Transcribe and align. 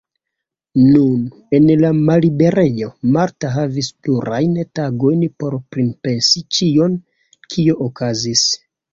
Nun, 0.83 1.17
en 1.57 1.65
la 1.81 1.89
malliberejo, 2.05 2.87
Marta 3.17 3.51
havis 3.55 3.89
plurajn 4.07 4.55
tagojn 4.79 5.21
por 5.43 5.57
pripensi 5.75 6.43
ĉion, 6.59 6.97
kio 7.53 7.77
okazis. 7.89 8.47